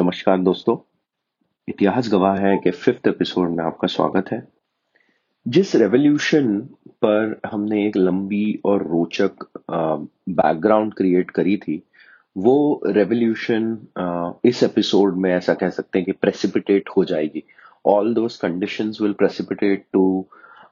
[0.00, 0.76] नमस्कार दोस्तों।
[1.68, 4.40] इतिहास गवाह है कि फिफ्थ एपिसोड में आपका स्वागत है।
[5.46, 6.58] जिस रेवोल्यूशन
[7.04, 11.82] पर हमने एक लंबी और रोचक बैकग्राउंड क्रिएट करी थी,
[12.36, 17.42] वो रेवोल्यूशन इस एपिसोड में ऐसा कह सकते हैं कि प्रेसिपिटेट हो जाएगी।
[17.86, 20.26] All those condition will precipitate to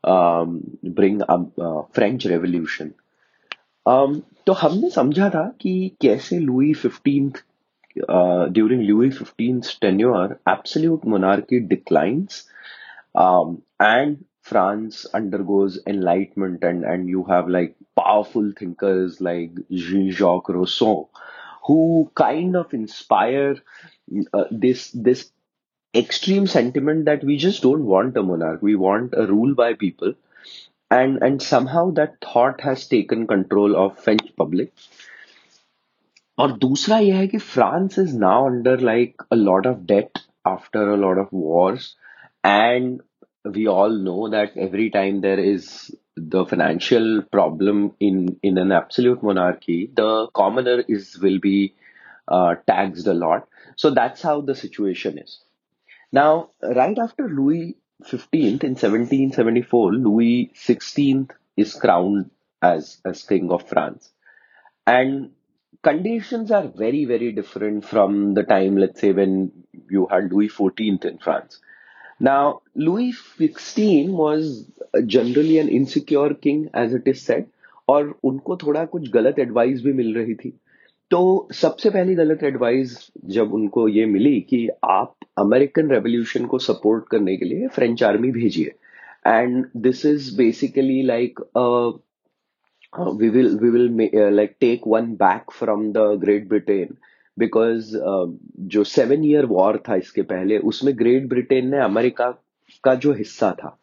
[0.07, 1.23] bring
[1.95, 2.93] French revolution
[4.47, 7.45] तो हमने समझा था कि कैसे Louis fifteenth
[8.09, 12.49] uh, during Louis XV's tenure, absolute monarchy declines,
[13.15, 21.09] um, and France undergoes enlightenment, and and you have like powerful thinkers like Jean-Jacques Rousseau,
[21.67, 23.57] who kind of inspire
[24.33, 25.31] uh, this this
[25.95, 30.15] extreme sentiment that we just don't want a monarch, we want a rule by people,
[30.91, 34.73] and and somehow that thought has taken control of French public
[36.40, 40.92] और दूसरा यह है कि France is now under like a lot of debt after
[40.94, 41.96] a lot of wars
[42.46, 43.00] and
[43.44, 49.24] we all know that every time there is the financial problem in in an absolute
[49.24, 51.74] monarchy the commoner is will be
[52.28, 55.40] uh, taxed a lot so that's how the situation is
[56.12, 62.30] now right after louis 15th in 1774 louis 16th is crowned
[62.62, 64.12] as as king of france
[64.86, 65.32] and
[65.86, 69.52] conditions are very, very different from the time, let's say, when
[69.90, 71.60] you had Louis XIV in France.
[72.20, 74.70] Now, Louis XVI was
[75.06, 77.48] generally an insecure king, as it is said,
[77.90, 80.54] और उनको थोड़ा कुछ गलत advice भी मिल रही थी
[81.12, 82.96] तो सबसे पहली गलत एडवाइस
[83.38, 88.32] जब उनको ये मिली कि आप अमेरिकन रेवोल्यूशन को सपोर्ट करने के लिए फ्रेंच आर्मी
[88.32, 88.76] भेजिए
[89.28, 91.40] and this is basically like
[92.99, 96.97] uh, we will we will uh, like take one back from the Great Britain
[97.37, 97.97] because
[98.75, 102.31] जो सेवन ईयर वॉर था इसके पहले उसमें ग्रेट ब्रिटेन ने अमेरिका
[102.85, 103.77] का जो हिस्सा था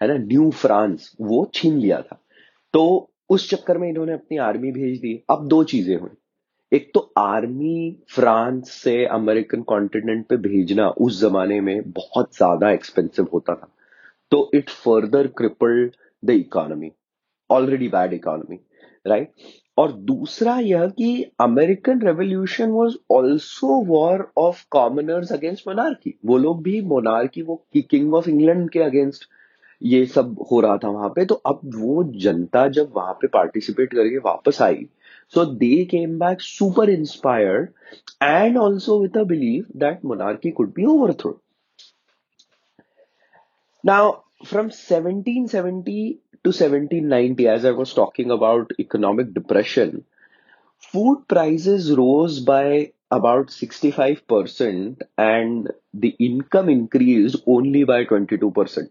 [0.00, 2.18] है ना न्यू फ्रांस वो छीन लिया था।
[2.74, 6.10] तो उस चक्कर में इन्होंने अपनी आर्मी भेज दी। अब दो चीज़ें हुई।
[6.72, 13.28] एक तो आर्मी फ्रांस से अमेरिकन कॉन्टिनेंट पे भेजना उस जमाने में बहुत ज़्यादा एक्सपेंसिव
[13.32, 13.68] होता था।
[14.30, 15.92] तो it further crippled
[16.24, 16.90] the economy
[17.52, 18.58] already bad economy
[19.06, 19.32] right
[19.78, 26.62] और दूसरा यह कि American revolution was also war of commoners against monarchy वो लोग
[26.62, 29.28] भी मोनार्की वो किंग ऑफ़ इंग्लैंड के अगेंस्ट
[29.82, 33.94] ये सब हो रहा था वहाँ पे। तो अब वो जनता जब वहाँ पे पार्टिसिपेट
[33.94, 34.86] करके वापस आई
[35.34, 37.68] so they came back super inspired
[38.22, 41.38] and also with a believe that monarchy could be overthrow
[43.84, 44.12] now
[44.44, 50.05] from 1770 to 1790, as I was talking about economic depression,
[50.91, 58.87] food prices rose by about 65% and the income increased only by 22%.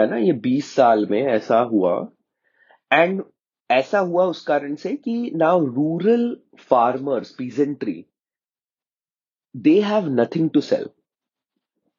[0.00, 1.92] है ना ये 20 साल में ऐसा हुआ
[2.92, 3.22] and
[3.70, 6.36] ऐसा हुआ उस कारण से कि now rural
[6.70, 8.04] farmers peasantry
[9.54, 10.86] they have nothing to sell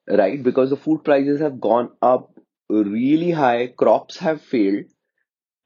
[0.08, 2.29] right because the food prices have gone up
[2.71, 4.89] really high crops have failed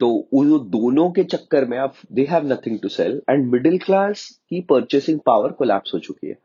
[0.01, 4.29] तो वो दोनों के चक्कर में अब they have nothing to sell and middle class
[4.51, 6.37] की परचेसिंग पावर कोलैप्स हो चुकी है।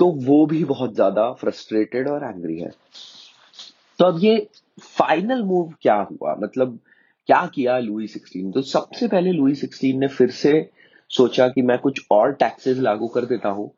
[0.00, 2.70] तो वो भी बहुत ज़्यादा फ्रस्ट्रेटेड और एंग्री है।
[3.98, 4.36] तो अब ये
[4.98, 6.34] फाइनल मूव क्या हुआ?
[6.42, 6.78] मतलब
[7.28, 10.68] क्या किया लुई सिक्सटीन तो सबसे पहले लुई सिक्सटीन ने फिर से
[11.10, 13.70] सोचा कि मैं कुछ और टैक्सेस लागू कर देता हूँ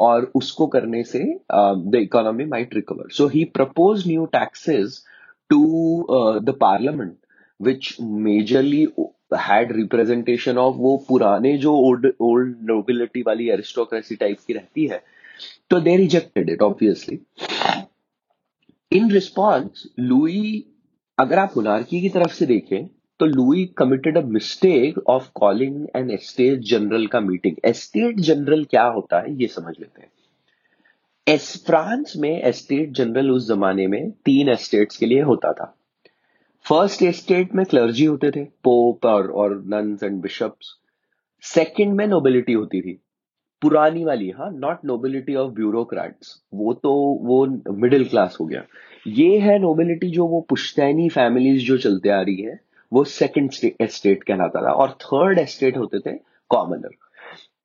[0.00, 5.04] और उसको करने से the economy might recover so he propose new taxes
[5.50, 5.62] to
[6.40, 7.16] the parliament
[7.60, 8.80] which majorly
[9.42, 15.02] had representation of वो पुराने जो ओल्ड ओल्ड नोबिलिटी वाली एरिस्टोक्रेसी टाइप की रहती है
[15.70, 17.18] तो they rejected it obviously
[18.92, 20.64] in response Louis
[21.18, 22.86] अगर आप मोनार्की की तरफ़ से देखें
[23.20, 28.84] तो Louis committed a mistake of calling an estate general का मीटिंग एस्टेट जनरल क्या
[28.84, 30.10] होता है, ये समझ लेते हैं।
[31.28, 35.76] एस फ्रांस में एस्टेट जनरल उस जमाने में तीन एस्टेट्स के लिए होता था।
[36.68, 40.74] फ़र्स्ट एस्टेट में क्लर्जी होते थे, पोप और और नन्स एंड बिशप्स।
[41.42, 43.02] सेकंड में नोबिलिटी होती थी।
[43.62, 46.92] पुरानी वाली हाँ नॉट नोबिलिटी ऑफ़ ब्यूरोक्रेट्स वो तो
[47.22, 48.64] वो मिडिल क्लास हो गया।
[49.06, 52.60] ये है नोबिलिटी जो वो पुश्तैनी फैमिलीज़ जो चलते आ रही है,
[52.92, 56.18] वो सेकंड एस्टेट कहलाता था। और थर्ड एस्टेट होते थे
[56.48, 56.94] कॉमनर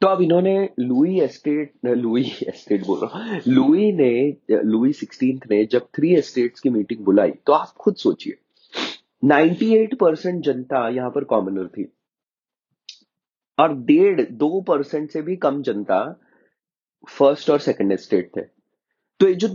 [0.02, 5.88] तो अब इन्होंने लुई एस्टेट लुई एस्टेट बोल रहा लुई ने, लुई सिक्सटीन ने जब
[5.96, 8.38] थ्री एस्टेट्स की मीटिंग बुलाई तो आप खुद सोचिए
[9.24, 11.92] 98 परसेंट जनता यहाँ पर कॉमनर थी
[13.58, 16.00] और डेढ़, दो परसेंट से भी कम जनता
[17.10, 18.42] फ़र्स्ट और सेकंड स्टेट थे।
[19.20, 19.48] तो ये जो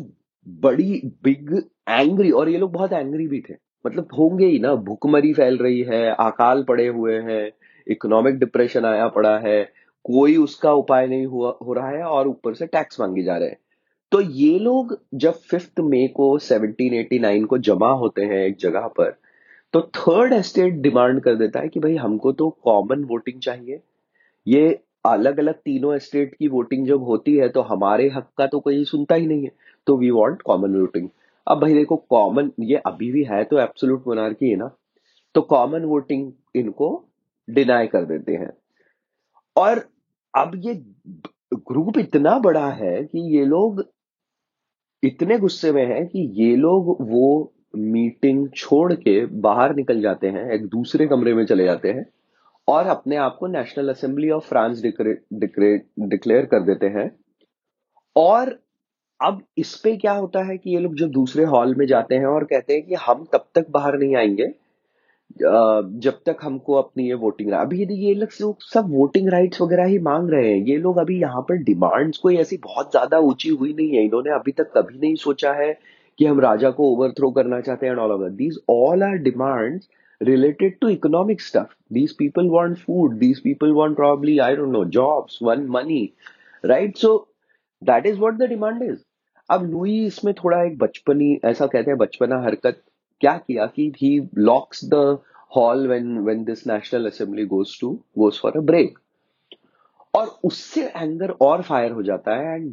[0.47, 1.53] बड़ी बिग
[1.89, 3.55] एंग्री और ये लोग बहुत एंग्री भी थे
[3.87, 7.51] मतलब होंगे ही ना, भूखमरी फैल रही है, अकाल पड़े हुए हैं
[7.87, 9.61] इकोनॉमिक डिप्रेशन आया पड़ा है
[10.07, 13.49] कोई उसका उपाय नहीं हुआ, हो रहा है और ऊपर से टैक्स मांगे जा रहे
[13.49, 13.59] हैं।
[14.13, 19.15] तो ये लोग जब फिफ्थ मे को 1789 को जमा होते हैं एक जगह पर
[19.75, 23.81] तो थर्ड एस्टेट डिमांड कर देता है कि भाई हमको तो कॉमन वोटिंग चाहिए।
[24.47, 28.61] ये अलग अलग तीनों एस्टेट की वोटिंग जब होती है तो हमारे हक का तो
[28.61, 29.51] कोई सुनता ही नहीं है।
[29.87, 31.09] तो वी वांट कॉमन वोटिंग
[31.47, 34.71] अब भाई देखो कॉमन ये अभी भी है तो एब्सोल्यूट मोनार्की है ना?
[35.35, 36.89] तो कॉमन वोटिंग इनको
[37.49, 38.51] डिनाई कर देते हैं।
[39.57, 39.85] और
[40.37, 40.75] अब ये
[41.55, 43.85] ग्रुप इतना बड़ा है कि ये लोग
[45.03, 50.51] इतने गुस्से में हैं कि ये लोग वो मीटिंग छोड़ के बाहर निकल जाते हैं,
[50.53, 52.07] एक दूसरे कमरे में चले जाते हैं
[52.69, 57.11] और अपने आप को national assembly of France declare कर देते हैं।
[58.17, 58.59] और
[59.21, 62.27] अब इस पे क्या होता है कि ये लोग जब दूसरे हॉल में जाते हैं
[62.27, 64.47] और कहते हैं कि हम तब तक बाहर नहीं आएँगे
[65.41, 69.99] जब तक हमको अपनी ये वोटिंग अभी यदि ये लोग सब वोटिंग राइट्स वगैरह ही
[70.09, 73.73] मांग रहे हैं ये लोग अभी यहाँ पर डिमांड्स कोई ऐसी बहुत ज़्यादा ऊँची हुई
[73.73, 75.73] नहीं है इन्होंने अभी तक कभी नहीं सोचा है
[76.19, 79.89] कि हम राजा को ओवरथ्रो करना चाहते हैं all of these all are demands
[80.21, 81.75] related to economic stuff.
[81.91, 83.21] These people want food.
[83.21, 86.15] These people want probably, I don't know, jobs, one money,
[86.65, 86.97] right?
[86.97, 87.29] So
[87.83, 88.99] that is what the demand is.
[89.51, 92.81] अब Louis इसमें थोड़ा एक बचपनी ऐसा कहते हैं बचपना हरकत
[93.22, 95.18] क्या किया कि he locks the
[95.56, 98.98] hall when when this National Assembly goes to goes for a break
[100.16, 102.72] और उससे एंगर और फायर हो जाता है and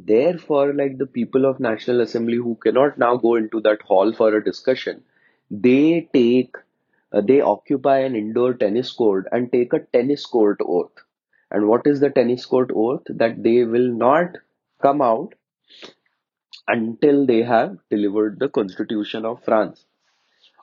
[0.48, 4.12] therefore like the people of National Assembly who can not now go into that hall
[4.18, 5.00] for a discussion
[5.50, 6.56] they take
[7.12, 10.92] they occupy an indoor tennis court and take a tennis court oath.
[11.50, 13.02] And what is the tennis court oath?
[13.08, 14.36] That they will not
[14.82, 15.34] come out
[16.66, 19.86] until they have delivered the constitution of France.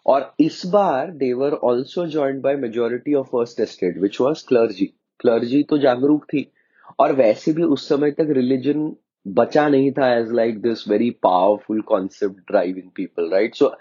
[0.06, 4.86] और इस बार they were also joined by majority of first estate which was clergy
[5.20, 6.50] clergy तो जागरूक थी।
[6.98, 8.92] और वैसे भी उस समय तक रिलीजन
[9.26, 13.74] बचा नहीं था as like this very powerful concept driving people right so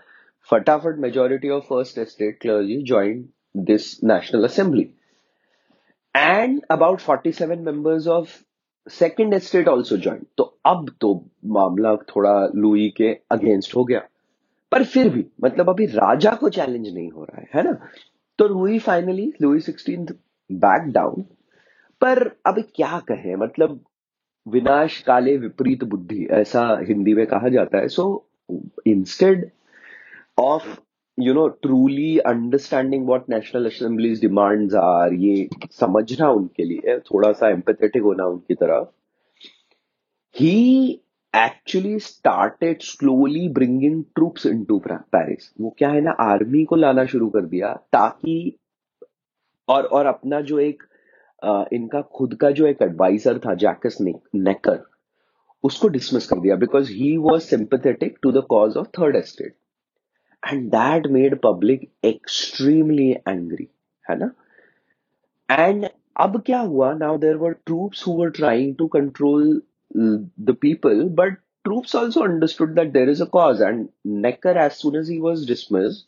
[0.49, 3.27] फटाफट majority of first estate clergy join
[3.57, 4.87] this national assembly
[6.15, 8.29] and about 47 members of
[8.87, 11.13] second estate also join तो अब तो
[11.45, 14.01] मामला थोड़ा लुई के अगेंस्ट हो गया।
[14.71, 17.77] पर फिर भी मतलब अभी राजा को चैलेंज नहीं हो रहा है है ना?
[18.39, 20.05] तो Louis finally Louis sixteen
[20.49, 21.21] back down
[22.01, 23.79] पर अब क्या कहें मतलब
[24.45, 28.25] विनाश काले विपरीत बुद्धि, ऐसा हिंदी में कहा जाता है। So
[28.87, 29.49] instead
[30.39, 30.77] of
[31.17, 37.49] you know truly understanding what national assembly's demands are ये समझना उनके लिए, थोड़ा सा
[37.49, 38.87] एम्पथेटिक होना उनकी तरफ़
[40.35, 40.99] ही
[41.35, 47.29] actually started slowly bringing troops into Paris वो क्या है ना आर्मी को लाना शुरू
[47.29, 48.59] कर दिया ताकि
[49.67, 50.83] और और अपना जो एक
[51.43, 54.83] आ, इनका खुद का जो एक एडवाइजर था जैकस नेकर
[55.63, 59.55] उसको डिसमिस कर दिया because he was sympathetic to the cause of third estate
[60.53, 63.67] and that made public extremely angry
[64.09, 64.31] है ना?
[65.51, 65.87] एंड
[66.17, 66.93] अब क्या हुआ?
[66.93, 69.61] Now there were troops who were trying to control
[69.91, 71.29] the people, but
[71.65, 73.59] troops also understood that there is a cause.
[73.59, 76.05] And Necker, as soon as he was dismissed,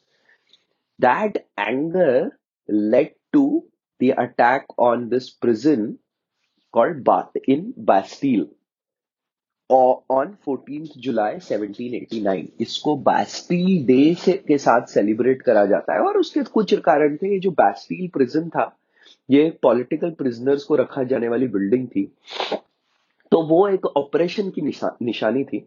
[1.00, 2.38] that anger
[2.70, 3.64] led to
[4.00, 6.00] the attack on this prison
[6.74, 8.50] called Bath in Bastille
[9.72, 16.18] on 14th July 1789 इसको बैस्टील day से के साथ celebrate करा जाता है और
[16.18, 18.66] उसके कुछ कारण थे ये जो बैस्टील प्रिजन था
[19.30, 22.04] ये पॉलिटिकल प्रिजनर्स को रखा जाने वाली बिल्डिंग थी
[23.32, 25.60] तो वो एक ऑपरेशन की निशा, निशानी थी।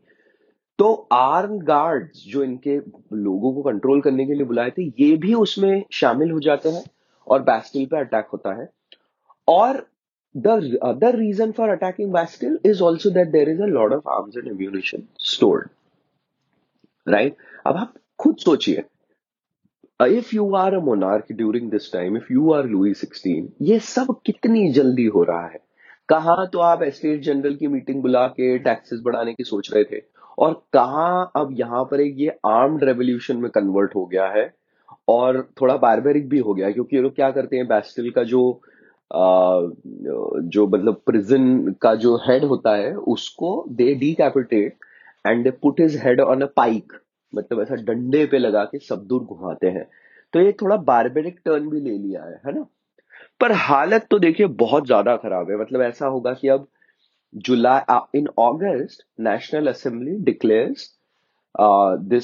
[0.78, 2.76] तो आर्म गार्ड्स जो इनके
[3.16, 6.83] लोगों को कंट्रोल करने के लिए बुलाए थे ये भी उसमें शामिल हो जाते हैं
[7.26, 8.68] और बैस्टिल पे अटैक होता है।
[9.49, 9.87] और
[10.35, 14.37] the other reason for attacking Bastille is also that there is a load of arms
[14.37, 15.68] and ammunition stored
[17.06, 18.85] right अब आप खुद सोचिए।
[20.00, 24.16] If you are a monarch during this time if you are Louis sixteen ये सब
[24.26, 25.63] कितनी जल्दी हो रहा है?
[26.08, 30.00] कहा तो आप एस्टेट जनरल की मीटिंग बुला के टैक्सेस बढ़ाने की सोच रहे थे?
[30.38, 31.06] और कहा
[31.37, 34.52] अब यहाँ पर एक ये आर्म्ड रेवोल्यूशन में कन्वर्ट हो गया है?
[35.08, 38.50] और थोड़ा बारबेरिक भी हो गया क्योंकि ये लोग क्या करते हैं बैस्टिल का जो
[39.11, 39.61] आ,
[40.54, 44.76] जो मतलब प्रिजन का जो हेड होता है उसको they decapitate
[45.26, 46.92] and they put his head on a pike
[47.32, 49.87] मतलब ऐसा डंडे पे लगा के सब दूर घुमाते हैं।
[50.34, 52.66] तो ये थोड़ा बारबेरिक टर्न भी ले लिया है है ना?
[53.40, 56.66] पर हालत तो देखिए बहुत ज़्यादा खराब है। मतलब ऐसा होगा कि अब
[57.44, 60.84] July in August national assembly declares
[61.54, 62.20] uh,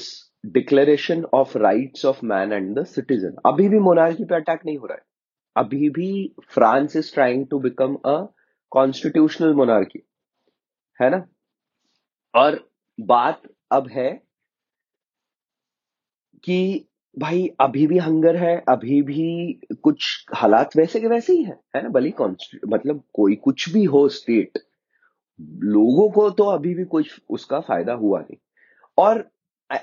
[0.47, 4.85] declaration of rights of man and the citizen अभी भी मोनार्की पे अटैक नहीं हो
[4.87, 5.03] रहा है।
[5.55, 6.09] अभी भी
[6.53, 8.17] France is trying to become a
[8.71, 10.03] constitutional monarchy
[10.99, 11.25] है ना?
[12.33, 12.59] और
[12.99, 13.41] बात
[13.71, 14.09] अब है
[16.43, 16.87] कि
[17.17, 21.81] भाई, अभी भी हंगर है, अभी भी कुछ हालात वैसे के वैसे ही है है
[21.83, 21.89] ना?
[21.89, 22.13] भले
[22.67, 24.59] मतलब कोई कुछ भी हो स्टेट
[25.63, 28.37] लोगों को तो अभी भी कुछ उसका फ़ायदा हुआ नहीं।
[28.97, 29.29] और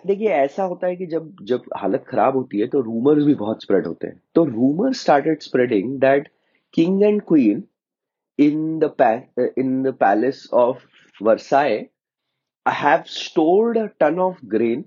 [0.06, 3.62] देखिए, ऐसा होता है कि जब जब हालत खराब होती है तो रूमर्स भी बहुत
[3.62, 6.28] स्प्रेड होते हैं। तो rumour started spreading that
[6.74, 7.62] king and queen
[8.38, 8.94] in the
[9.58, 10.84] in the palace of
[11.20, 11.84] Versailles
[12.66, 14.84] have stored a ton of grain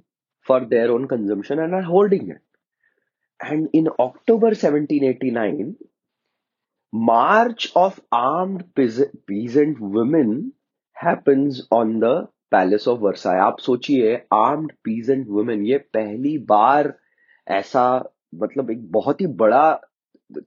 [0.50, 2.42] for their own consumption and are holding it.
[3.40, 5.76] And in October 1789,
[6.94, 8.64] march of armed
[9.28, 10.52] peasant women
[10.92, 16.98] happens on the palace of Versailles आप सोचिए armed peasant women ये पहली बार
[17.48, 19.82] ऐसा मतलब एक बहुत ही बड़ा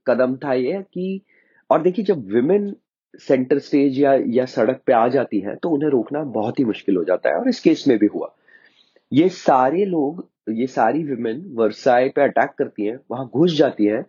[0.07, 1.21] कदम था ये कि
[1.69, 2.75] और देखिए जब विमेन
[3.19, 6.97] सेंटर स्टेज या या सड़क पे आ जाती हैं तो उन्हें रोकना बहुत ही मुश्किल
[6.97, 8.35] हो जाता है। और इस केस में भी हुआ।
[9.11, 14.05] ये सारे लोग, ये सारी विमेन वर्साई पे अटैक करती हैं, वहाँ घुस जाती हैं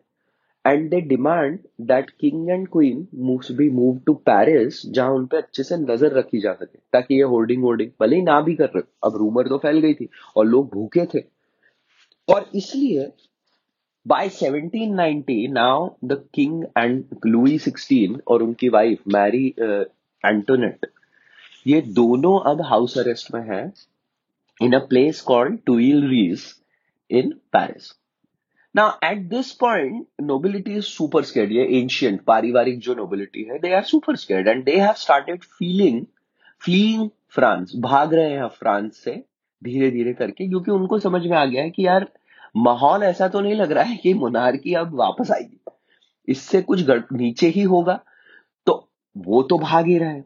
[0.65, 5.37] and they demand that king and queen moves be move to Paris जहाँ उन पे
[5.37, 8.71] अच्छे से नज़र रखी जा सके, ताकि ये होल्डिंग होल्डिंग भले ही ना भी कर
[8.75, 11.25] रहे अब रूमर तो फैल गई थी, और लोग भूखे थे।
[12.29, 13.11] और इसलिए
[14.07, 19.47] by 1790 now the king and Louis 16 और उनकी वाइफ मैरी
[20.25, 20.87] एंटोनेट
[21.67, 23.73] ये दोनों अब हाउस अरेस्ट में हैं।
[24.61, 26.55] In a place called Tuileries
[27.11, 27.95] in Paris.
[28.75, 31.51] Now, at this point, nobility is super scared.
[31.51, 36.07] ये ancient पारिवारिक जो nobility है, they are super scared and they have started feeling,
[36.61, 37.75] fleeing France.
[37.77, 39.25] भाग रहे हैं फ्रांस से
[39.65, 42.09] धीरे धीरे करके क्योंकि उनको समझ में आ गया है कि यार
[42.57, 45.61] माहौल ऐसा तो नहीं लग रहा है कि मोनार्की अब वापस आएगी
[46.29, 48.01] इससे कुछ नीचे ही होगा
[48.67, 50.23] तो वो तो भाग ही रहे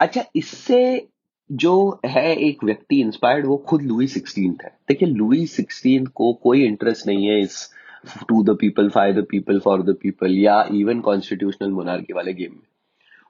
[0.00, 1.08] अच्छा इससे
[1.50, 6.64] जो है एक व्यक्ति इंस्पायर्ड वो खुद लुई सिक्सटीन है। देखिए लुई सिक्सटीन को कोई
[6.64, 7.58] इंटरेस्ट नहीं है इस
[8.28, 12.52] to the people by the people for the people या इवन कॉन्स्टिट्यूशनल मोनार्की वाले गेम
[12.52, 12.66] में।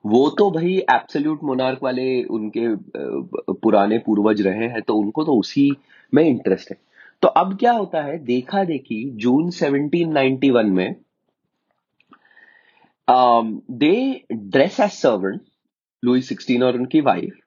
[0.05, 2.67] वो तो भाई एब्सोल्यूट मोनार्क वाले उनके
[3.55, 5.71] पुराने पूर्वज रहे हैं तो उनको तो उसी
[6.13, 6.77] में इंटरेस्ट है।
[7.23, 10.97] तो अब क्या होता है, देखा देखी जून 1791 में
[13.09, 15.41] they dress as servant
[16.03, 17.39] Louis sixteen और उनकी wife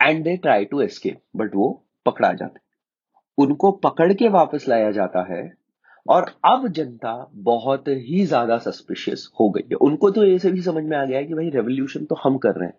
[0.00, 1.70] and they try to escape but वो
[2.06, 2.64] पकड़ा जाते
[3.38, 5.42] उनको पकड़ के वापस लाया जाता है,
[6.06, 7.12] और अब जनता
[7.44, 11.18] बहुत ही ज़्यादा सस्पिशियस हो गई है। उनको तो ये भी समझ में आ गया
[11.18, 12.74] है कि भाई रेवोल्यूशन तो हम कर रहे हैं।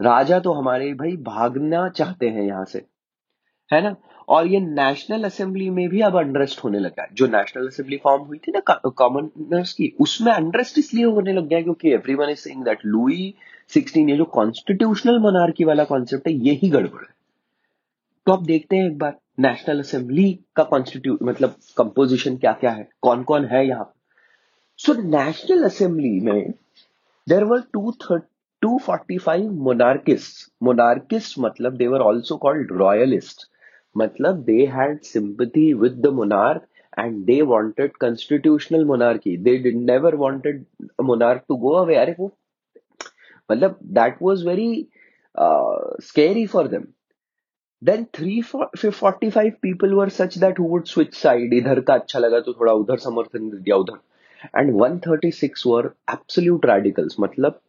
[0.00, 2.84] राजा तो हमारे भाई भागना चाहते हैं यहाँ से,
[3.70, 3.94] है ना?
[4.28, 8.38] और ये नेशनल असेंबली में भी अब अनरेस्ट होने लगा जो नेशनल असेंबली फॉर्म हुई
[8.38, 12.84] थी ना कॉमनर्स की, उसमें अनरेस्ट इसलिए होने लग गया क्योंकि everyone is saying that
[12.86, 13.34] Louis
[13.70, 17.14] sixteen, ये जो कॉन्स्टिट्यूशनल मोनार्की वाला कॉन्सेप्ट है ये ही गड़बड़ है।
[18.26, 22.88] तो आप देखते हैं एक बार नेशनल असेंबली का कॉन्स्टिट्यूट मतलब कंपोजिशन क्या क्या है
[23.02, 23.92] कौन कौन है यहाँ?
[24.78, 26.50] सो नेशनल असेंबली में
[27.26, 27.92] there were two
[28.62, 33.46] two forty five monarchist monarchist मतलब they were also called royalist
[33.96, 36.66] मतलब they had sympathy with the monarch
[36.98, 40.64] and they wanted constitutional monarchy did, never wanted
[40.98, 42.32] a monarch to go अरे वो
[43.50, 44.86] मतलब that was very
[46.04, 46.84] scary for them
[47.82, 52.18] then three forty five people were such that who would switch side इधर का अच्छा
[52.18, 53.98] लगा तो थोड़ा उधर समर्थन दिया, उधर.
[54.56, 57.60] And one thirty six were absolute radicals मतलब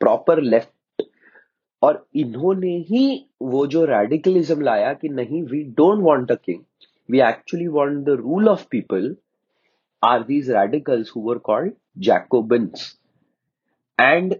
[0.00, 1.06] प्रॉपर लेफ़्ट
[1.82, 3.04] और इन्होंने ही
[3.42, 6.60] वो जो रेडिकलिज्म लाया कि नहीं we don't want a king
[7.08, 9.14] we actually want the rule of people
[10.02, 11.72] are these radicals who were called
[12.06, 12.86] Jacobins
[13.98, 14.34] and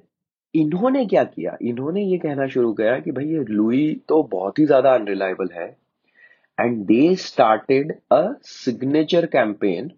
[0.54, 1.56] इन्होंने क्या किया?
[1.62, 5.66] इन्होंने ये कहना शुरू किया कि भाई ये लुई तो बहुत ही ज़्यादा अनरिलायबल है।
[6.58, 9.90] And they started a signature campaign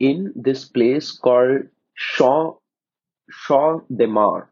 [0.00, 1.66] in this place called
[1.98, 2.32] Shaw
[3.30, 4.46] Shaw Demar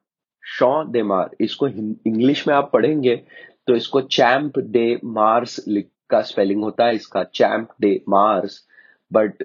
[0.44, 3.16] Shaw Demar इसको इंग्लिश में आप पढ़ेंगे
[3.66, 5.58] तो इसको चैम्प डे मार्स
[6.10, 8.60] का स्पेलिंग होता है इसका champ day Mars
[9.10, 9.42] but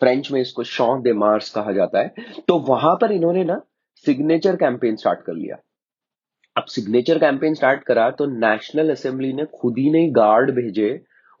[0.00, 2.14] French में इसको शॉ दे मार्स कहा जाता है।
[2.48, 3.60] तो वहाँ पर इन्होंने ना
[4.06, 5.56] सिग्नेचर कैंपेन स्टार्ट कर लिया।
[6.56, 10.90] अब सिग्नेचर कैंपेन स्टार्ट करा तो नेशनल असेंबली ने खुद ही नहीं गार्ड भेजे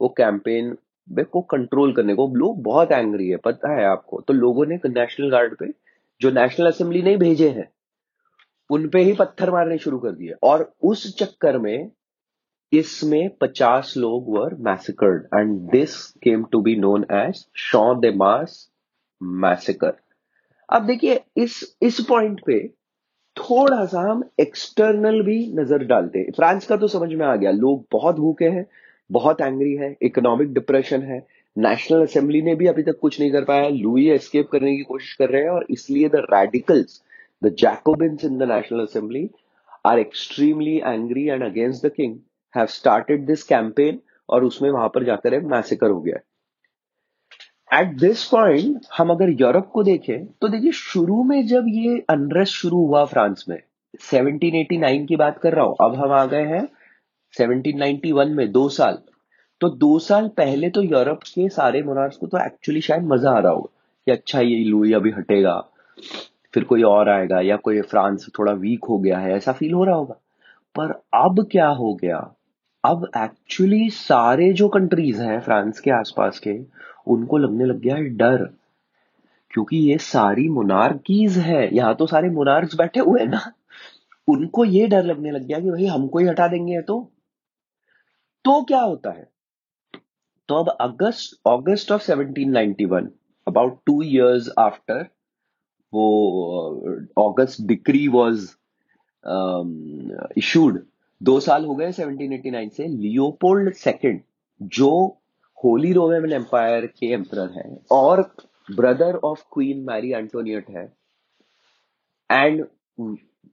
[0.00, 0.76] वो कैंपेन
[1.08, 4.20] को कंट्रोल करने को। लोग बहुत एंग्री है, पता है आपको?
[4.20, 5.66] तो लोगों ने नेशनल गार्ड पे,
[6.20, 7.68] जो नेशनल असेंबली नहीं भेजे हैं,
[8.70, 11.90] उन पे ही पत्थर मारने शुरू कर दिए। और उस चक्कर में
[12.72, 18.68] इसमें पचास लोग were massacred and this came to be known as Shaw de Mars
[19.20, 19.92] massacre
[20.68, 22.66] अब देखिए, इस इस पॉइंट पे
[23.36, 27.50] थोड़ा सा हम एक्सटर्नल भी नज़र डालते हैं। फ्रांस का तो समझ में आ गया,
[27.50, 28.66] लोग बहुत भूखे हैं,
[29.10, 31.26] बहुत एंग्री है इकोनॉमिक डिप्रेशन है।
[31.56, 35.12] नेशनल असेंबली ने भी अभी तक कुछ नहीं कर पाया लुई एस्केप करने की कोशिश
[35.14, 37.02] कर रहे हैं और इसलिए the radicals
[37.42, 39.28] the Jacobins in the national assembly
[39.86, 42.16] are extremely angry and against the king
[42.54, 46.18] have started this campaign और उसमें वहाँ पर जाकर मैसेकर हो गया
[47.72, 52.54] एट दिस पॉइंट हम अगर यूरोप को देखें तो देखिए, शुरू में जब ये अनरेस्ट
[52.54, 53.56] शुरू हुआ फ्रांस में
[54.00, 56.66] 1789 की बात कर रहा हूँ, अब हम आ गए हैं
[57.34, 58.98] 1791 में, दो साल।
[59.60, 63.38] तो दो साल पहले तो यूरोप के सारे मोनार्स को तो एक्चुअली शायद मज़ा आ
[63.38, 63.72] रहा होगा,
[64.06, 65.58] कि अच्छा ये लुई अभी हटेगा,
[66.54, 69.84] फिर कोई और आएगा, या कोई फ्रांस थोड़ा वीक हो गया है, ऐसा फील हो
[69.84, 70.14] रहा होगा।
[70.74, 72.18] पर अब क्या हो गया?
[72.84, 76.58] अब एक्चुअली सारे जो कंट्रीज़ हैं, फ्रांस के आसपास के
[77.06, 78.44] उनको लगने लग गया है डर,
[79.50, 83.40] क्योंकि ये सारी मोनार्कीज है। यहाँ तो सारे मोनार्क्स बैठे हुए ना।
[84.28, 87.00] उनको ये डर लगने लग गया कि भाई हमको ही हटा देंगे तो।
[88.44, 89.28] तो क्या होता है?
[90.48, 93.08] तो अब August August of 1791
[93.46, 95.06] about two years after
[95.92, 96.06] वो
[97.20, 98.48] अगस्त डिक्री वाज
[100.38, 100.82] इशूड
[101.20, 104.20] दो साल हो गए 1789 से लियोपोल्ड सेकंड
[104.60, 104.90] जो
[105.64, 108.22] होली रोमन एम्पायर के एम्पर है और
[108.68, 110.84] brother of queen Marie Antoinette है।
[112.30, 112.64] एंड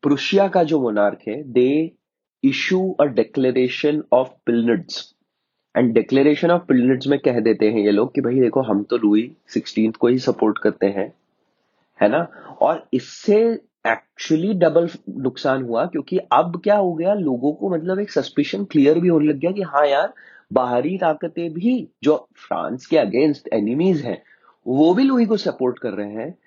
[0.04, 1.92] प्रुशिया का जो मोनार्क है they
[2.44, 5.14] issue a declaration of Pillnitz
[5.76, 8.98] and declaration of Pillnitz में कह देते हैं ये लोग कि भाई देखो, हम तो
[8.98, 11.12] लुई सिक्सटीन को ही सपोर्ट करते हैं,
[12.00, 12.28] है ना?
[12.62, 13.38] और इससे
[13.88, 19.00] एक्चुअली डबल नुकसान हुआ, क्योंकि अब क्या हो गया, लोगों को मतलब एक सस्पिशन क्लियर
[19.00, 20.14] भी होने लग गया कि हाँ यार
[20.52, 24.22] बाहरी ताकतें भी जो फ्रांस के अगेंस्ट एनिमीज हैं,
[24.66, 26.38] वो भी लुई को सपोर्ट कर रहे हैं।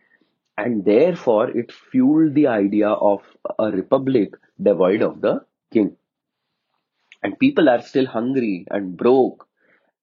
[0.59, 0.83] And
[1.16, 5.38] therefore it fuel the idea of a republic divide of the
[5.72, 5.90] king
[7.24, 9.46] and people are still hungry and broke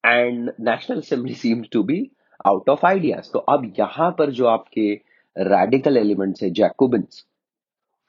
[0.04, 2.10] and national assembly seems to be
[2.46, 4.92] out of ideas तो अब यहाँ पर जो आपके
[5.36, 7.26] रेडिकल एलिमेंट्स है Jacobins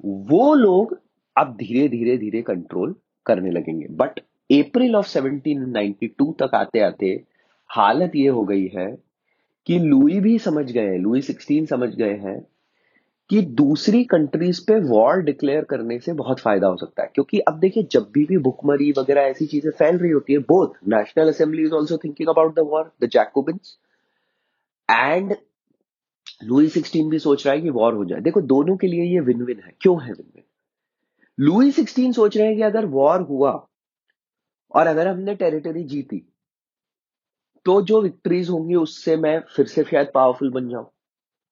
[0.05, 0.99] वो लोग
[1.37, 2.95] अब धीरे धीरे धीरे कंट्रोल
[3.27, 7.25] करने लगेंगे। बट अप्रैल ऑफ़ 1792 तक आते आते
[7.69, 8.99] हालत ये हो गई है
[9.67, 12.47] कि लुई भी समझ गए लुई 16 समझ गए हैं
[13.31, 17.59] कि दूसरी कंट्रीज़ पे वॉर डिक्लेयर करने से बहुत फ़ायदा हो सकता है। क्योंकि अब
[17.59, 21.63] देखिए, जब भी भी भुखमरी वगैरह ऐसी चीज़ें फैल रही होती है both national assembly
[21.63, 23.79] is also thinking about the war the Jacobins
[24.91, 25.35] and
[26.45, 29.21] Louis sixteen भी सोच रहा है कि वॉर हो जाए। देखो, दोनों के लिए ये
[29.21, 30.45] विन विन है। क्यों है विन विन
[31.39, 33.67] लुई सिक्सटीन सोच रहे हैं कि अगर वॉर हुआ
[34.75, 36.23] और अगर हमने टेरिटरी जीती
[37.67, 40.87] तो जो विक्ट्रीज होंगी उससे मैं फिर से शायद पावरफुल बन जाऊँ।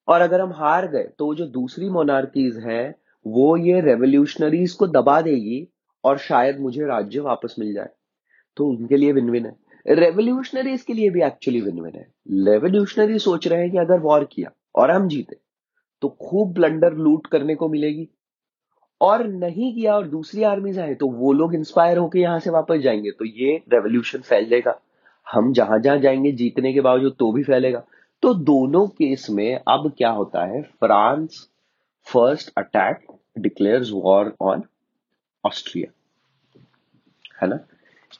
[0.08, 2.94] और अगर हम हार गए तो जो दूसरी मोनार्कीज हैं,
[3.26, 5.66] वो ये रेवोल्यूशनरीज को दबा देगी
[6.04, 7.88] और शायद मुझे राज्य वापस मिल जाए।
[8.56, 12.06] तो उनके लिए विन विन है। रेवोल्यूशनरीज के लिए भी एक्चुअली विन विन है।
[12.44, 15.36] रेवोल्यूशनरी सोच रहे हैं कि अगर वॉर किया और हम जीते
[16.02, 18.08] तो खूब ब्लंडर लूट करने को मिलेगी।
[19.00, 22.78] और नहीं किया और दूसरी आर्मीज आए तो वो लोग इंस्पायर होकर यहाँ से वापस
[22.78, 24.78] जाएँगे। तो ये रेवोल्यूशन फैल जाएगा।
[25.26, 27.82] हम जहाँ जहाँ जाएँगे, जीतने के बावजूद तो भी फैलेगा।
[28.22, 30.62] तो दोनों केस में अब क्या होता है?
[30.62, 31.48] France
[32.06, 33.06] first attack
[33.38, 34.62] declares war on
[35.44, 35.92] Austria
[37.42, 37.58] है ना?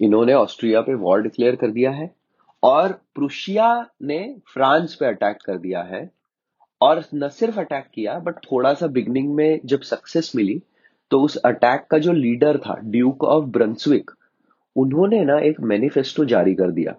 [0.01, 2.11] इन्होंने ऑस्ट्रिया पे वॉर डिक्लेयर कर दिया है
[2.63, 6.11] और प्रुशिया ने फ्रांस पे अटैक कर दिया है।
[6.81, 10.63] और न सिर्फ़ अटैक किया बट थोड़ा सा बिगनिंग में जब सक्सेस मिली
[11.11, 14.11] तो उस अटैक का जो लीडर था ड्यूक ऑफ़ ब्रंसविक
[14.77, 16.95] उन्होंने ना एक मैनिफेस्टो जारी कर दिया।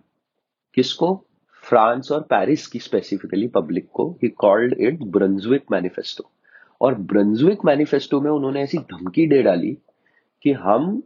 [0.74, 1.26] किसको?
[1.64, 6.32] फ्रांस और पेरिस की स्पेसिफिकली पब्लिक को। He called it Brunswick Manifesto
[6.82, 9.78] और ब्रंसविक मैनिफेस्टो में उन्होंने ऐसी धमकी दे डाली
[10.42, 11.04] कि हम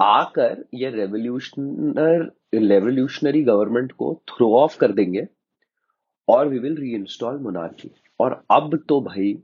[0.00, 5.26] आकर ये रेवोल्यूशनर रेवोल्यूशनरी गवर्नमेंट को थ्रो ऑफ़ कर देंगे
[6.28, 9.38] और we will reinstall monarchy और अब तो भाई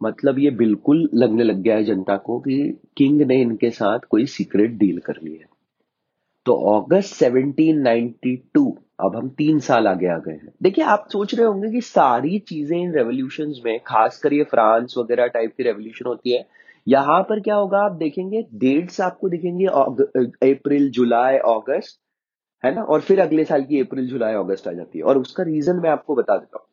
[0.00, 2.56] मतलब ये बिल्कुल लगने लग गया है जनता को कि
[2.96, 5.46] किंग ने इनके साथ कोई सीक्रेट डील कर ली है।
[6.46, 11.46] तो अगस्त 1792 अब हम तीन साल आगे आ गए हैं। देखिए, आप सोच रहे
[11.46, 16.32] होंगे कि सारी चीज़ें इन रेवोल्यूशन में, खासकर ये फ्रांस वगैरह टाइप की रेवोल्यूशन होती
[16.32, 16.46] है,
[16.86, 22.00] यहाँ पर क्या होगा, आप देखेंगे डेट्स आपको दिखेंगे अप्रैल जुलाई अगस्त
[22.64, 22.82] है ना?
[22.82, 25.90] और फिर अगले साल की अप्रैल जुलाई अगस्त आ जाती है। और उसका रीजन मैं
[25.90, 26.65] आपको बता देता हूँ।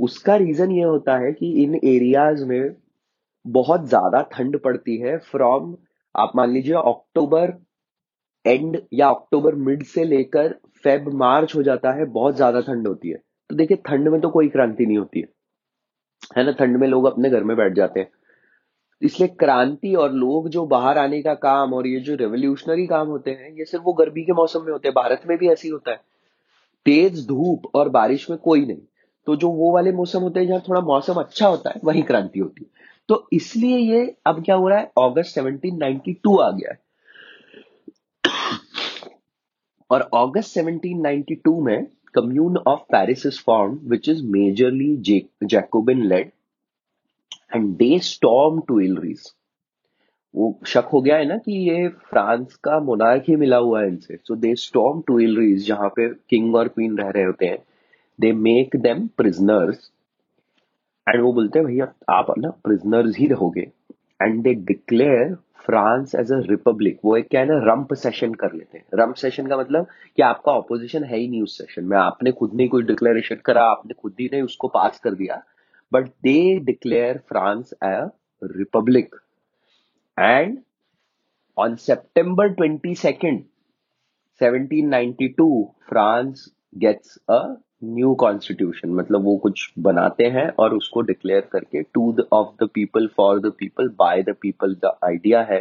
[0.00, 2.76] उसका रीजन ये होता है कि इन एरियाज़ में
[3.46, 5.76] बहुत ज़्यादा ठंड पड़ती है फ्रॉम
[6.16, 7.54] आप मान लीजिए अक्टूबर
[8.44, 13.08] एंड या अक्टूबर मिड से लेकर फेब मार्च हो जाता है, बहुत ज़्यादा ठंड होती
[13.08, 13.16] है।
[13.50, 15.28] तो देखिए, ठंड में तो कोई क्रांति नहीं होती है।
[16.36, 16.52] है ना?
[16.52, 18.10] ठंड में लोग अपने घर में बैठ जाते हैं।
[19.02, 23.30] इसलिए क्रांति और लोग जो बाहर आने का काम और ये जो रेवोल्यूशनरी काम होते
[23.30, 25.90] हैं, ये सिर्फ़ वो गर्मी के मौसम में होते हैं। भारत में भी ऐसे होता
[25.90, 26.00] है।
[26.86, 28.82] तेज धूप और बारिश में कोई नहीं।
[29.26, 32.40] तो जो वो वाले मौसम होते हैं जहाँ थोड़ा मौसम अच्छा होता है, वही क्रांति
[32.40, 32.70] होती है।
[33.08, 34.84] तो इसलिए ये अब क्या हो रहा है?
[34.98, 36.78] अगस्त 1792 आ गया है।
[39.90, 44.96] और अगस्त 1792 में commune of Paris is form which is majorly
[45.44, 46.30] Jacobin led
[47.54, 49.32] and they storm Tuileries
[50.34, 53.88] वो शक हो गया है ना कि ये फ्रांस का मोनार्क ही मिला हुआ है
[53.88, 57.58] इनसे। सो दे स्टॉर्म टू इलरीज जहाँ पे किंग और क्वीन रह रहे होते हैं।
[58.20, 59.90] They make them prisoners
[61.08, 63.70] and वो बोलते हैं, भैया, आप ना प्रिजनर्स ही रहोगे.
[64.22, 68.52] And they declare France as a republic वो एक क्या है ना रंप सेशन कर
[68.52, 71.96] लेते हैं। रंप सेशन का मतलब कि आपका ऑपोजिशन है ही नहीं उस सेशन में।
[71.96, 75.42] आपने खुद नहीं कोई डिक्लेरेशन करा, आपने खुद ही नहीं उसको पास कर दिया।
[75.92, 78.08] But they declare France a
[78.44, 79.16] republic
[80.18, 80.58] and
[81.58, 83.42] on September twenty second
[84.40, 87.38] 1792 France gets a
[87.84, 92.68] new constitution मतलब वो कुछ बनाते हैं और उसको डिक्लेयर करके to the of the
[92.74, 95.60] people for the people by the people the idea है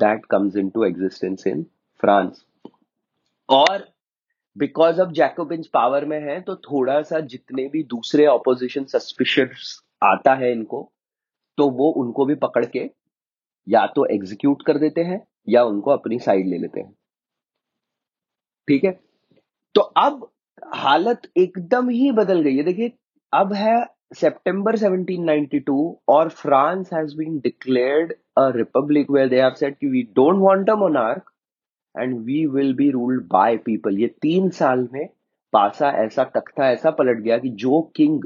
[0.00, 1.62] that comes into existence in
[2.00, 2.44] France
[3.48, 3.88] और
[4.58, 10.34] बिकॉज़ ऑफ़ जैकोबिन्स पावर में है तो थोड़ा सा जितने भी दूसरे ऑपोजिशन सस्पिशियस आता
[10.34, 10.92] है इनको
[11.56, 12.90] तो वो उनको भी पकड़ के
[13.68, 16.92] या तो एग्जीक्यूट कर देते हैं या उनको अपनी साइड ले लेते हैं।
[18.68, 19.00] ठीक है?
[19.74, 20.30] तो अब
[20.74, 22.92] हालत एकदम ही बदल गई है। देखिए,
[23.32, 25.78] अब है सितंबर 1792
[26.08, 30.70] और France has been declared a republic where they have said कि we don't want
[30.70, 31.30] a monarch
[31.94, 35.08] and we will be ruled by people ये तीन साल में
[35.52, 38.24] पासा ऐसा, तख्ता ऐसा पलट गया कि जो किंग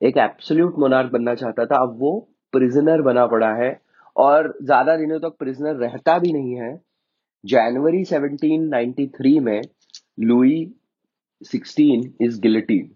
[0.00, 3.78] एक एब्सोल्यूट मोनार्क बनना चाहता था, अब वो प्रिजनर बना पड़ा है
[4.16, 6.78] और ज़्यादा दिनों तक तो प्रिजनर रहता भी नहीं है।
[7.44, 9.60] जनवरी 1793 में
[10.20, 10.74] Louis
[11.42, 12.90] 16 is guillotine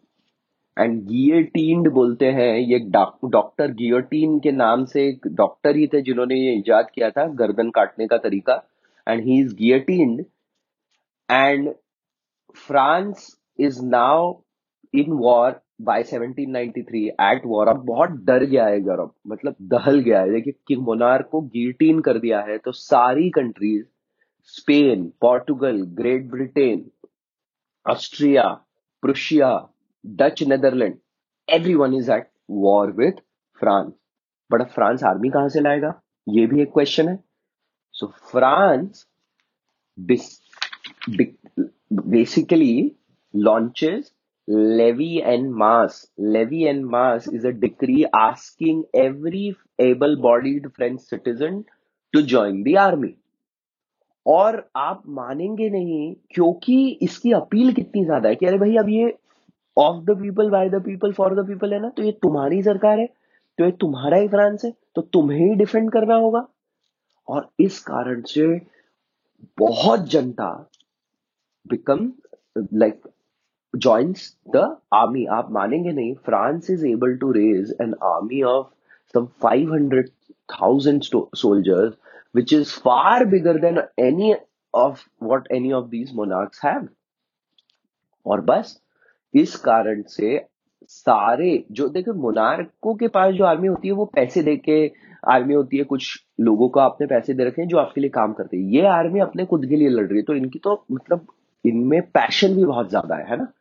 [0.76, 6.34] and guillotined बोलते हैं, ये डॉक्टर गियोटीन के नाम से एक डॉक्टर ही थे जिन्होंने
[6.34, 8.62] ये इजाद किया था, गर्दन काटने का तरीका।
[9.06, 10.24] And he is guillotined
[11.28, 11.70] and
[12.56, 14.32] France is now
[14.94, 20.20] in war by 1793 at war अब बहुत डर गया है यूरोप मतलब दहल गया
[20.20, 23.84] है। देखिए कि मोनार को गिल्टीन कर दिया है तो सारी countries
[24.54, 26.84] Spain Portugal Great Britain
[27.91, 28.47] Austria
[29.03, 29.49] Prussia
[30.05, 30.97] Dutch Netherland
[31.47, 32.29] everyone is at
[32.65, 33.21] war with
[33.61, 33.91] France
[34.51, 35.93] but अब फ्रांस आर्मी कहां से लाएगा
[36.27, 37.17] ये भी एक क्वेश्चन है
[37.95, 39.05] so France
[41.89, 42.75] basically
[43.33, 44.11] launches
[44.47, 51.63] levy and mass levy and mass is a decree asking every able-bodied french citizen
[52.13, 53.15] to join the army
[54.26, 59.16] और आप मानेंगे नहीं, क्योंकि इसकी अपील कितनी ज़्यादा है कि अरे भाई, अब ये
[59.76, 62.98] of the people by the people for the people है ना तो ये तुम्हारी सरकार
[63.00, 63.06] है
[63.58, 66.46] तो ये तुम्हारा ही फ्रांस है तो तुम्हें ही डिफेंड करना होगा।
[67.28, 68.46] और इस कारण से
[69.58, 70.50] बहुत जनता
[71.66, 72.12] become
[72.74, 73.00] like
[73.74, 74.56] joins the
[74.94, 78.64] army आप मानेंगे नहीं France is able to raise an army of
[79.14, 81.94] some 500,000 soldiers
[82.32, 84.34] which is far bigger than any
[84.74, 86.88] of what any of these monarchs have.
[88.26, 88.80] और बस
[89.34, 90.40] इस कारण से
[90.88, 94.76] सारे जो देखो मोनार्को के पास जो आर्मी होती है वो पैसे दे के
[95.32, 98.32] आर्मी होती है कुछ लोगों को आपने पैसे दे रखे हैं जो आपके लिए काम
[98.32, 101.26] करते हैं। ये आर्मी अपने खुद के लिए लड़ रही है तो इनकी तो मतलब
[101.64, 103.52] इनमें पैशन भी बहुत ज़्यादा है है ना?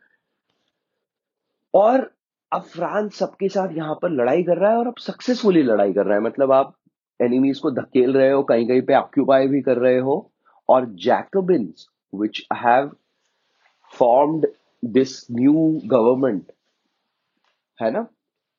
[1.74, 2.12] और
[2.52, 6.06] अब फ्रांस सबके साथ यहाँ पर लड़ाई कर रहा है और अब सक्सेसफुली लड़ाई कर
[6.06, 6.74] रहा है। मतलब आप
[7.20, 10.16] एनिमीज को धकेल रहे हो कहीं कहीं पे ऑक्यूपाई भी कर रहे हो
[10.70, 12.92] और Jacobins which have
[13.94, 14.48] formed
[14.84, 15.54] this new
[15.86, 16.52] government
[17.80, 18.06] है ना?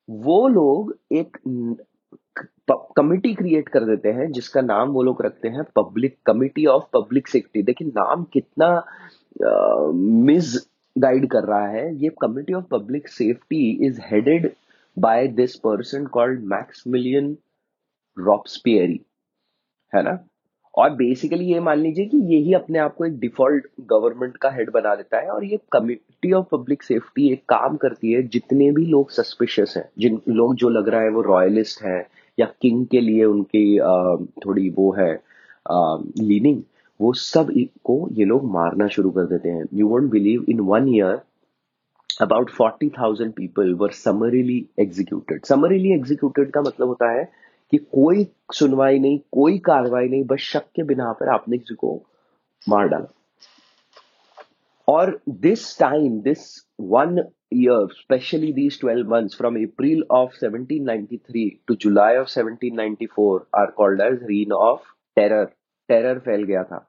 [0.09, 1.37] वो लोग एक
[2.97, 7.29] कमिटी क्रिएट कर देते हैं, जिसका नाम वो लोग रखते हैं public committee of public
[7.29, 8.69] safety देखिए, नाम कितना
[9.93, 10.57] मिस
[10.99, 14.51] गाइड कर रहा है, ये committee of public safety is headed
[14.97, 16.45] by this person called
[16.87, 17.37] Maximilien
[18.17, 19.01] Robespierre
[19.93, 20.19] है ना?
[20.75, 24.71] और बेसिकली ये मान लीजिए कि यही अपने आप को एक डिफ़ॉल्ट गवर्नमेंट का हेड
[24.73, 28.85] बना देता है और ये कमिटी ऑफ़ पब्लिक सेफ्टी एक काम करती है, जितने भी
[28.87, 32.05] लोग सस्पिशियस हैं, जिन लोग जो लग रहा है वो रॉयलिस्ट हैं
[32.39, 33.79] या किंग के लिए उनकी
[34.45, 35.13] थोड़ी वो है
[35.71, 36.63] लीनिंग
[37.01, 41.21] वो सबको ये लोग मारना शुरू कर देते हैं। You won't believe in one year
[42.21, 47.25] about forty thousand people were summarily executed summarily executed का मतलब होता है
[47.71, 52.03] कि कोई सुनवाई नहीं कोई कार्रवाई नहीं बस शक के बिना पर आपने किसी को
[52.69, 53.13] मार डाला।
[54.89, 56.47] और this time this
[56.81, 57.19] one
[57.53, 64.03] year, especially these 12 months from April of 1793 to July of 1794 are called
[64.07, 64.83] as reign of
[65.17, 65.47] terror.
[65.89, 66.89] Terror फैल गया था।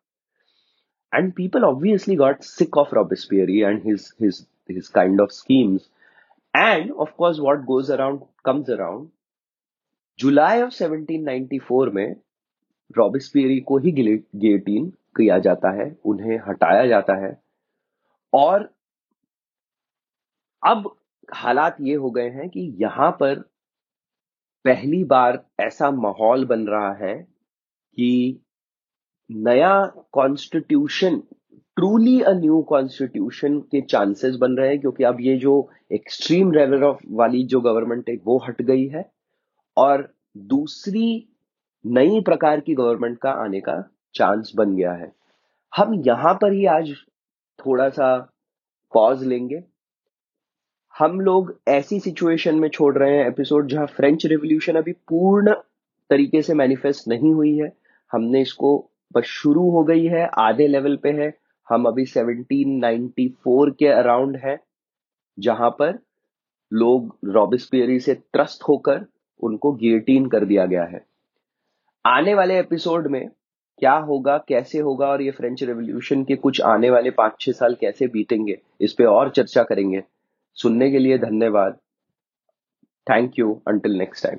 [1.14, 5.90] And people obviously got sick of Robespierre and his kind of schemes
[6.56, 9.10] and of course what goes around comes around
[10.20, 12.16] July of 1794 में
[12.98, 17.42] रॉबिस्पियरी को ही गेटीन किया जाता है, उन्हें हटाया जाता है।
[18.34, 18.70] और
[20.64, 20.96] अब
[21.34, 23.40] हालात ये हो गए हैं कि यहाँ पर
[24.66, 27.16] पहली बार ऐसा माहौल बन रहा है
[27.96, 28.40] कि
[29.30, 31.22] नया constitution
[31.76, 36.84] truly a new constitution के चांसेस बन रहे हैं, क्योंकि अब ये जो एक्सट्रीम रेलर
[36.84, 39.12] ऑफ़ वाली जो गवर्नमेंट है, वो हट गई है।
[39.78, 41.28] और दूसरी
[41.86, 45.12] नई प्रकार की गवर्नमेंट का आने का चांस बन गया है।
[45.78, 46.94] हम यहाँ पर ही आज
[47.60, 48.18] थोड़ा सा
[48.94, 49.64] पॉज लेंगे।
[51.00, 55.54] हम लोग ऐसी सिचुएशन में छोड़ रहे हैं एपिसोड जहाँ फ्रेंच रेवोल्यूशन अभी पूर्ण
[56.10, 57.72] तरीके से मैनिफेस्ट नहीं हुई है।
[58.12, 61.34] हमने इसको बस शुरू हो गई है, आधे लेवल पे है।
[61.70, 64.60] हम अभी 1794 के अराउंड है,
[65.40, 66.00] जहाँ पर
[66.74, 69.06] लोग रॉबिस्पियरी से त्रस्त होकर
[69.40, 71.06] उनको गियटीन कर दिया गया है।
[72.06, 73.30] आने वाले एपिसोड में
[73.80, 77.76] क्या होगा, कैसे होगा और ये फ्रेंच रेवोल्यूशन के कुछ आने वाले पाँच छह साल
[77.76, 80.04] कैसे बीतेंगे, इस पे और चर्चा करेंगे।
[80.54, 81.78] सुनने के लिए धन्यवाद।
[83.08, 84.38] Thank you until next time